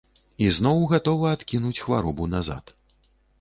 [0.45, 2.75] Ізноў гатова адкінуць хваробу назад.